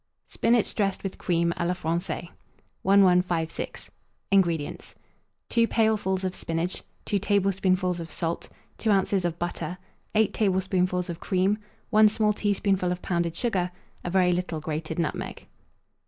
[0.29, 2.29] SPINACH DRESSED WITH CREAM, a la Francaise.
[2.81, 3.91] 1156.
[4.31, 4.95] INGREDIENTS.
[5.49, 9.23] 2 pailfuls of spinach, 2 tablespoonfuls of salt, 2 oz.
[9.23, 9.77] of butter,
[10.15, 11.59] 8 tablespoonfuls of cream,
[11.91, 13.69] 1 small teaspoonful of pounded sugar,
[14.03, 15.45] a very little grated nutmeg.